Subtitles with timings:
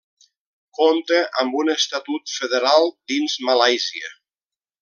[0.77, 4.15] Compta amb un estatut federal dins Malàisia.